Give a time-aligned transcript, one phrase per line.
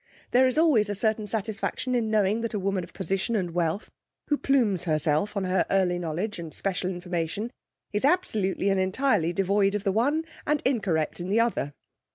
[0.31, 3.91] There is always a certain satisfaction in knowing that a woman of position and wealth,
[4.29, 7.51] who plumes herself on her early knowledge and special information,
[7.93, 11.75] is absolutely and entirely devoid of the one and incorrect in the other.